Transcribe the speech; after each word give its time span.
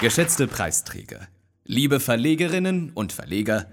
Geschätzte 0.00 0.48
Preisträger, 0.48 1.28
liebe 1.64 2.00
Verlegerinnen 2.00 2.90
und 2.94 3.12
Verleger, 3.12 3.66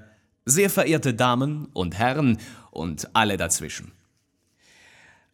sehr 0.46 0.70
verehrte 0.70 1.13
Damen 1.13 1.66
und 1.73 1.97
Herren 1.97 2.38
und 2.70 3.09
alle 3.16 3.38
dazwischen. 3.38 3.91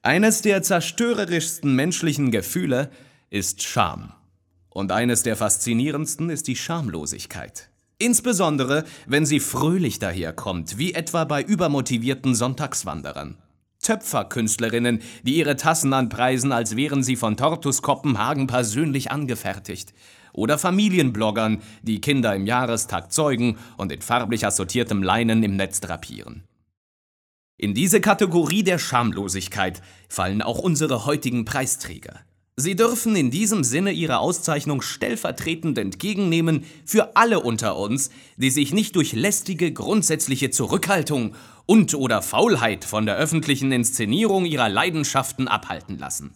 Eines 0.02 0.42
der 0.42 0.64
zerstörerischsten 0.64 1.76
menschlichen 1.76 2.32
Gefühle 2.32 2.90
ist 3.30 3.64
Scham. 3.64 4.14
Und 4.70 4.92
eines 4.92 5.24
der 5.24 5.36
faszinierendsten 5.36 6.30
ist 6.30 6.48
die 6.48 6.56
Schamlosigkeit. 6.56 7.70
Insbesondere, 8.00 8.86
wenn 9.08 9.26
sie 9.26 9.40
fröhlich 9.40 10.00
daherkommt, 10.00 10.78
wie 10.78 10.94
etwa 10.94 11.26
bei 11.26 11.44
übermotivierten 11.44 12.34
Sonntagswanderern. 12.34 13.38
Töpferkünstlerinnen, 13.88 15.02
die 15.24 15.38
ihre 15.38 15.56
Tassen 15.56 15.94
anpreisen, 15.94 16.52
als 16.52 16.76
wären 16.76 17.04
sie 17.04 17.16
von 17.16 17.38
Tortus 17.38 17.82
Kopenhagen 17.82 18.46
persönlich 18.46 19.12
angefertigt. 19.12 19.94
Oder 20.34 20.58
Familienbloggern, 20.58 21.62
die 21.84 22.02
Kinder 22.02 22.36
im 22.36 22.46
Jahrestag 22.46 23.14
zeugen 23.14 23.58
und 23.78 23.94
in 23.94 24.02
farblich 24.02 24.46
assortiertem 24.46 25.02
Leinen 25.02 25.42
im 25.42 25.56
Netz 25.56 25.80
drapieren. 25.80 26.44
In 27.58 27.74
diese 27.74 28.02
Kategorie 28.02 28.64
der 28.64 28.78
Schamlosigkeit 28.78 29.82
fallen 30.10 30.42
auch 30.42 30.60
unsere 30.60 31.06
heutigen 31.06 31.46
Preisträger. 31.46 32.27
Sie 32.60 32.76
dürfen 32.76 33.16
in 33.16 33.30
diesem 33.30 33.64
Sinne 33.64 33.92
ihre 33.92 34.18
Auszeichnung 34.18 34.82
stellvertretend 34.82 35.78
entgegennehmen 35.78 36.66
für 36.86 37.16
alle 37.16 37.40
unter 37.40 37.78
uns, 37.78 38.10
die 38.36 38.50
sich 38.50 38.74
nicht 38.74 38.96
durch 38.96 39.14
lästige 39.14 39.72
grundsätzliche 39.72 40.50
Zurückhaltung 40.50 41.36
und 41.68 41.94
oder 41.94 42.24
Faulheit 42.24 42.84
von 42.84 43.06
der 43.06 43.16
öffentlichen 43.16 43.72
Inszenierung 43.72 44.46
ihrer 44.46 44.70
Leidenschaften 44.70 45.48
abhalten 45.48 46.00
lassen. 46.00 46.34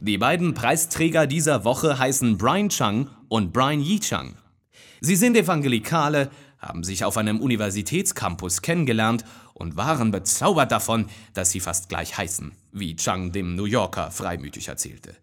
Die 0.00 0.16
beiden 0.16 0.54
Preisträger 0.54 1.26
dieser 1.26 1.62
Woche 1.62 1.98
heißen 1.98 2.38
Brian 2.38 2.70
Chung 2.70 3.10
und 3.28 3.52
Brian 3.52 3.82
Yi 3.82 4.00
Chung. 4.00 4.32
Sie 5.02 5.16
sind 5.16 5.36
Evangelikale, 5.36 6.30
haben 6.58 6.84
sich 6.84 7.04
auf 7.04 7.18
einem 7.18 7.40
Universitätscampus 7.40 8.62
kennengelernt 8.62 9.26
und 9.54 9.76
waren 9.76 10.10
bezaubert 10.10 10.72
davon, 10.72 11.08
dass 11.34 11.50
sie 11.50 11.60
fast 11.60 11.88
gleich 11.88 12.16
heißen, 12.16 12.52
wie 12.72 12.96
Chang 12.96 13.32
dem 13.32 13.54
New 13.56 13.64
Yorker 13.64 14.10
freimütig 14.10 14.68
erzählte. 14.68 15.16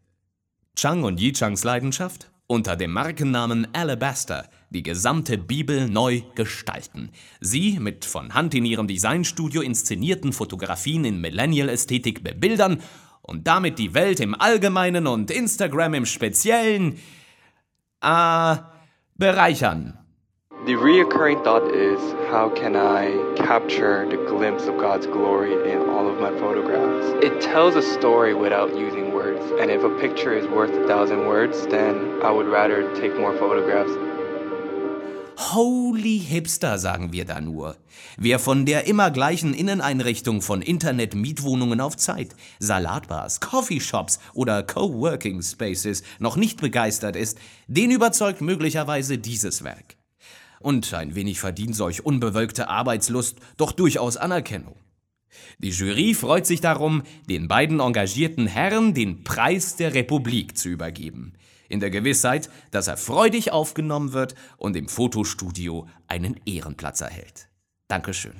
Chang 0.75 1.03
und 1.03 1.21
Yi 1.21 1.31
Changs 1.31 1.63
Leidenschaft? 1.63 2.29
Unter 2.47 2.75
dem 2.75 2.91
Markennamen 2.91 3.67
Alabaster 3.73 4.49
die 4.69 4.83
gesamte 4.83 5.37
Bibel 5.37 5.87
neu 5.87 6.21
gestalten. 6.35 7.11
Sie 7.39 7.79
mit 7.79 8.03
von 8.03 8.33
Hand 8.33 8.53
in 8.53 8.65
ihrem 8.65 8.85
Designstudio 8.85 9.61
inszenierten 9.61 10.33
Fotografien 10.33 11.05
in 11.05 11.21
Millennial-Ästhetik 11.21 12.23
bebildern 12.23 12.81
und 13.21 13.47
damit 13.47 13.79
die 13.79 13.93
Welt 13.93 14.19
im 14.19 14.35
Allgemeinen 14.35 15.07
und 15.07 15.31
Instagram 15.31 15.93
im 15.93 16.05
Speziellen 16.05 16.99
äh, 18.01 18.55
bereichern. 19.15 20.04
The 20.65 20.73
reoccurring 20.73 21.43
thought 21.43 21.75
is 21.75 21.99
how 22.31 22.49
can 22.49 22.75
I 22.75 23.11
capture 23.35 24.09
the 24.09 24.17
glimpse 24.17 24.65
of 24.65 24.79
God's 24.79 25.05
glory 25.05 25.53
in 25.71 25.77
all 25.89 26.07
of 26.09 26.19
my 26.19 26.31
photographs? 26.39 27.23
It 27.23 27.39
tells 27.39 27.75
a 27.75 27.83
story 27.83 28.33
without 28.33 28.75
using 28.75 29.13
words, 29.13 29.45
and 29.61 29.69
if 29.69 29.83
a 29.83 29.91
picture 30.01 30.33
is 30.33 30.47
worth 30.47 30.71
a 30.71 30.87
thousand 30.87 31.27
words, 31.27 31.67
then 31.67 32.19
I 32.23 32.31
would 32.31 32.47
rather 32.47 32.81
take 32.95 33.15
more 33.15 33.37
photographs. 33.37 33.91
Holy 35.37 36.19
Hipster, 36.19 36.79
sagen 36.79 37.13
wir 37.13 37.25
da 37.25 37.39
nur. 37.39 37.75
Wer 38.17 38.39
von 38.39 38.65
der 38.65 38.87
immer 38.87 39.11
gleichen 39.11 39.53
Inneneinrichtung 39.53 40.41
von 40.41 40.63
Internet-Mietwohnungen 40.63 41.79
auf 41.79 41.95
Zeit, 41.95 42.29
Salatbars, 42.57 43.39
Coffeeshops 43.39 44.17
oder 44.33 44.63
Coworking 44.63 45.43
Spaces 45.43 46.01
noch 46.17 46.37
nicht 46.37 46.59
begeistert 46.59 47.15
ist, 47.15 47.37
den 47.67 47.91
überzeugt 47.91 48.41
möglicherweise 48.41 49.19
dieses 49.19 49.63
Werk. 49.63 49.95
Und 50.65 50.91
ein 50.95 51.13
wenig 51.13 51.39
verdient 51.39 51.75
solch 51.75 52.07
unbewölkte 52.07 52.69
Arbeitslust 52.69 53.37
doch 53.55 53.71
durchaus 53.71 54.17
Anerkennung. 54.17 54.75
Die 55.59 55.69
Jury 55.69 56.15
freut 56.15 56.47
sich 56.47 56.59
darum, 56.59 57.03
den 57.29 57.47
beiden 57.47 57.79
engagierten 57.79 58.47
Herren 58.47 58.95
den 58.95 59.23
Preis 59.23 59.75
der 59.75 59.93
Republik 59.93 60.57
zu 60.57 60.69
übergeben, 60.69 61.33
in 61.69 61.81
der 61.81 61.91
Gewissheit, 61.91 62.49
dass 62.71 62.87
er 62.87 62.97
freudig 62.97 63.51
aufgenommen 63.51 64.13
wird 64.13 64.33
und 64.57 64.75
im 64.75 64.87
Fotostudio 64.87 65.87
einen 66.07 66.39
Ehrenplatz 66.47 66.99
erhält. 66.99 67.47
Dankeschön. 67.87 68.33